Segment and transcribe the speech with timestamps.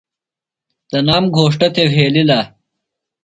[0.89, 2.39] تنام گھوݜٹہ تھےۡ وھیلِلہ۔